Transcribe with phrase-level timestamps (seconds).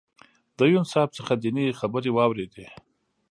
[0.57, 2.65] د یون صاحب څخه دینی خبرې واورېدې.